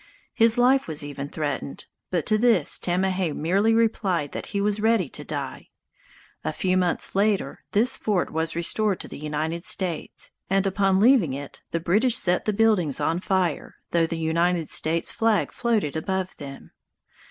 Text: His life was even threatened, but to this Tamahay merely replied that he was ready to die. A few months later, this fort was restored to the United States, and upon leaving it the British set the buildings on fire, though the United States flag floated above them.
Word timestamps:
His 0.33 0.57
life 0.57 0.87
was 0.87 1.05
even 1.05 1.29
threatened, 1.29 1.85
but 2.09 2.25
to 2.25 2.39
this 2.39 2.79
Tamahay 2.79 3.33
merely 3.35 3.71
replied 3.75 4.31
that 4.31 4.47
he 4.47 4.59
was 4.59 4.79
ready 4.81 5.07
to 5.09 5.23
die. 5.23 5.69
A 6.43 6.51
few 6.51 6.75
months 6.75 7.13
later, 7.13 7.63
this 7.73 7.97
fort 7.97 8.31
was 8.33 8.55
restored 8.55 8.99
to 9.01 9.07
the 9.07 9.19
United 9.19 9.63
States, 9.63 10.31
and 10.49 10.65
upon 10.65 10.99
leaving 10.99 11.33
it 11.33 11.61
the 11.69 11.79
British 11.79 12.15
set 12.17 12.45
the 12.45 12.51
buildings 12.51 12.99
on 12.99 13.19
fire, 13.19 13.75
though 13.91 14.07
the 14.07 14.17
United 14.17 14.71
States 14.71 15.11
flag 15.11 15.51
floated 15.51 15.95
above 15.95 16.35
them. 16.37 16.71